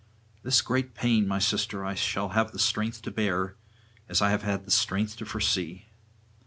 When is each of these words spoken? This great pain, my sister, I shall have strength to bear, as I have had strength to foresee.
This 0.41 0.63
great 0.63 0.95
pain, 0.95 1.27
my 1.27 1.37
sister, 1.37 1.85
I 1.85 1.93
shall 1.93 2.29
have 2.29 2.59
strength 2.59 3.03
to 3.03 3.11
bear, 3.11 3.55
as 4.09 4.19
I 4.19 4.31
have 4.31 4.41
had 4.41 4.71
strength 4.71 5.15
to 5.17 5.27
foresee. 5.27 5.89